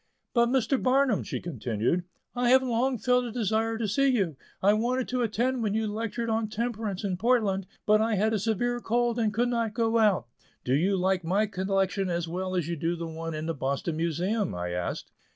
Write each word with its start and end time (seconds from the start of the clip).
But, 0.33 0.49
Mr. 0.49 0.81
Barnum," 0.81 1.21
she, 1.21 1.39
continued, 1.39 2.05
"I 2.33 2.49
have 2.49 2.63
long 2.63 2.97
felt 2.97 3.23
a 3.25 3.31
desire 3.31 3.77
to 3.77 3.87
see 3.87 4.07
you; 4.07 4.35
I 4.59 4.73
wanted 4.73 5.07
to 5.09 5.21
attend 5.21 5.61
when 5.61 5.75
you 5.75 5.85
lectured 5.85 6.27
on 6.27 6.47
temperance 6.49 7.03
in 7.03 7.17
Portland, 7.17 7.67
but 7.85 8.01
I 8.01 8.15
had 8.15 8.33
a 8.33 8.39
severe 8.39 8.79
cold 8.79 9.19
and 9.19 9.31
could 9.31 9.49
not 9.49 9.75
go 9.75 9.99
out." 9.99 10.25
"Do 10.63 10.73
you 10.73 10.97
like 10.97 11.23
my 11.23 11.45
collection 11.45 12.09
as 12.09 12.27
well 12.27 12.55
as 12.55 12.67
you 12.67 12.75
do 12.75 12.95
the 12.95 13.05
one 13.05 13.35
in 13.35 13.45
the 13.45 13.53
Boston 13.53 13.95
Museum?" 13.97 14.55
I 14.55 14.71
asked. 14.71 15.11